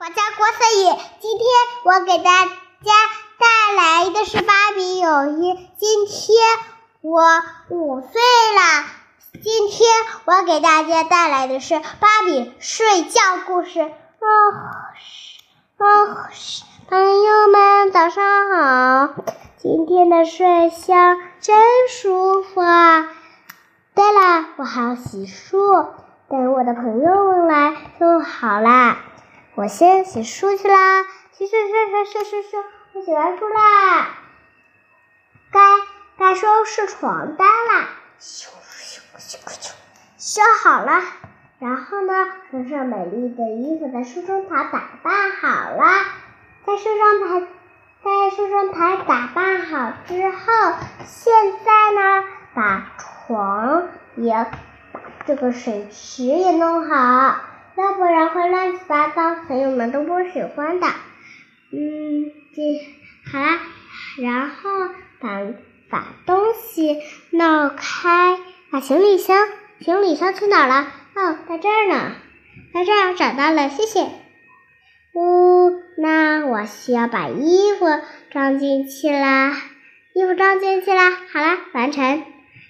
[0.00, 1.46] 我叫郭思雨，今天
[1.84, 2.90] 我给大家
[3.38, 5.68] 带来的是芭比友谊。
[5.76, 6.38] 今天
[7.02, 7.20] 我
[7.68, 8.86] 五岁了，
[9.42, 9.90] 今天
[10.24, 13.82] 我给大家带来的是芭比睡觉故事。
[13.82, 14.24] 哦，
[15.76, 16.16] 哦，
[16.88, 18.24] 朋友们早上
[18.56, 19.22] 好，
[19.58, 23.06] 今天的睡相真舒服啊。
[23.94, 25.88] 对了，我还要洗漱，
[26.30, 28.96] 等我的朋友们来就好啦。
[29.60, 34.08] 我先洗漱去啦，洗漱漱漱漱漱漱，我洗完漱啦，
[35.52, 35.60] 该
[36.16, 39.72] 该收拾床单啦，咻咻咻咻，
[40.16, 41.02] 修好了。
[41.58, 46.06] 然后呢，穿上美丽的衣服，在梳妆台打扮好了。
[46.64, 47.46] 在梳妆台，
[48.02, 51.34] 在梳妆台打扮好之后，现
[51.66, 54.32] 在呢，把床也
[54.90, 57.40] 把这个水池也弄好。
[57.90, 60.86] 要不然会乱七八糟，朋友们都不喜欢的。
[61.72, 62.62] 嗯，这
[63.32, 63.58] 好啦，
[64.16, 64.70] 然后
[65.18, 65.40] 把
[65.88, 68.38] 把东西弄开，
[68.70, 69.48] 把行李箱，
[69.80, 70.86] 行李箱去哪儿了？
[71.16, 72.12] 哦，在这儿呢，
[72.72, 74.02] 在这儿找到了，谢谢。
[75.14, 77.86] 呜，那我需要把衣服
[78.30, 79.56] 装进去啦，
[80.14, 82.22] 衣服装进去啦，好啦，完成。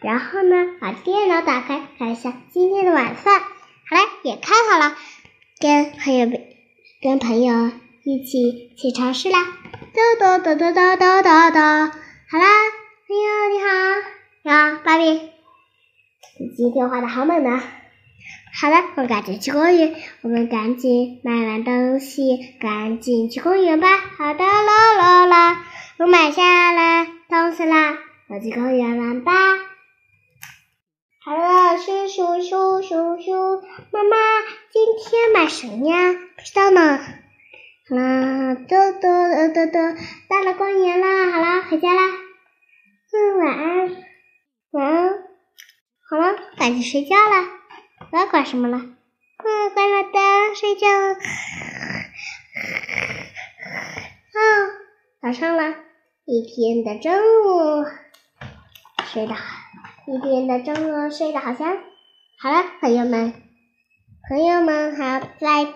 [0.00, 3.40] 然后呢，把电脑打开，看一下今天的晚饭。
[3.86, 4.96] 好了，也看好了，
[5.60, 6.26] 跟朋友、
[7.02, 7.70] 跟朋友
[8.02, 9.44] 一起去超市啦！
[9.92, 11.58] 嘟嘟嘟嘟嘟嘟嘟嘟。
[12.30, 12.46] 好啦，
[13.06, 13.68] 朋友你好，
[14.42, 15.04] 你好，芭比，
[16.40, 17.62] 你今天画的好美呢。
[18.58, 23.98] 好了，我们赶紧去公园，我们赶紧买完东西，赶紧去公园吧。
[23.98, 25.64] 好的，啦啦啦，
[25.98, 27.98] 我买下了东西啦，
[28.28, 29.32] 我去公园玩吧。
[34.96, 36.12] 今天买什么呀？
[36.36, 36.98] 不知道呢。
[36.98, 39.78] 好了，嘟嘟嘟嘟嘟，
[40.28, 42.00] 到了公园啦，好啦，回家啦。
[43.12, 43.90] 嗯，晚安，
[44.70, 45.14] 晚安。
[46.08, 47.44] 好了，赶紧睡觉了，
[48.08, 48.78] 不要管什么了。
[48.78, 50.86] 嗯，关了灯，睡觉。
[54.30, 54.38] 啊，
[55.20, 55.74] 早上了，
[56.24, 57.84] 一天的中午，
[59.12, 59.42] 睡得好。
[60.06, 61.78] 一天的中午睡得好香。
[62.38, 63.34] 好了，朋友们，
[64.26, 65.74] 朋友们还在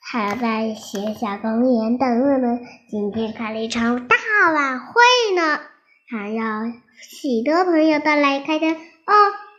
[0.00, 2.60] 还在学校公园等我们。
[2.88, 4.16] 今天开了一场大
[4.54, 5.02] 晚会
[5.34, 5.58] 呢，
[6.08, 6.44] 还要
[7.00, 9.12] 许多朋友都来开灯哦。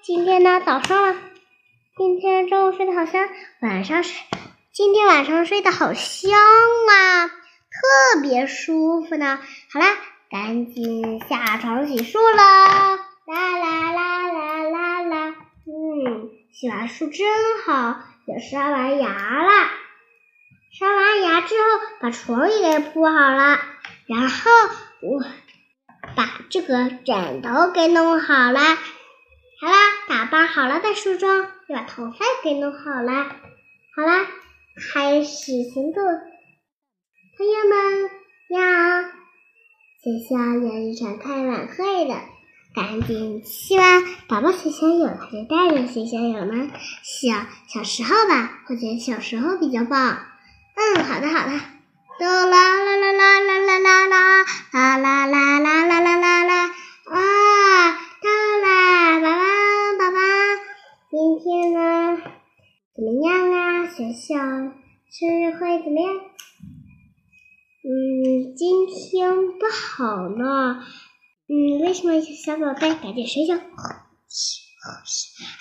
[0.04, 1.16] 今天呢，早上了，
[1.98, 3.28] 今天中午睡得好香，
[3.62, 4.16] 晚上睡，
[4.72, 9.38] 今天晚上睡得好香啊，特别舒服呢。
[9.74, 9.88] 好啦，
[10.32, 12.38] 赶紧下床洗漱了。
[13.28, 15.04] 啦啦啦啦啦啦，
[16.54, 17.28] 洗完漱真
[17.66, 19.70] 好，也刷完牙了。
[20.78, 21.64] 刷完牙之后，
[22.00, 23.60] 把床也给铺好了，
[24.08, 24.52] 然后
[25.02, 25.24] 我
[26.16, 28.60] 把这个枕头给弄好了。
[28.60, 29.76] 好啦，
[30.08, 33.12] 打扮好了再梳妆，又把头发给弄好了。
[33.96, 34.28] 好啦，
[34.94, 36.04] 开始行动。
[37.38, 38.10] 朋友们，
[38.50, 39.04] 要
[40.02, 42.37] 学校有一场开晚会的。
[42.74, 46.70] 赶紧希望宝宝学校有还是大人学校有呢？
[47.04, 50.20] 小小时候吧，我觉得小时候比较棒。
[50.76, 51.54] 嗯，好的好的。
[52.20, 56.54] 啦啦啦啦啦啦啦啦啦啦啦啦啦啦啦啦！
[57.06, 58.30] 啊，到
[58.64, 59.42] 啦，宝宝
[59.98, 60.18] 宝宝，
[61.12, 61.78] 今天呢
[62.96, 63.88] 怎么样啊？
[63.88, 64.38] 学校
[65.10, 66.14] 生日会怎么样？
[67.84, 70.84] 嗯，今天不好呢。
[71.50, 73.56] 嗯，为什么小宝贝赶紧睡觉？
[73.56, 73.62] 好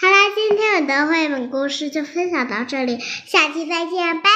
[0.08, 4.30] 啦，今天我的绘本故事就分享到这里，下期再见，拜。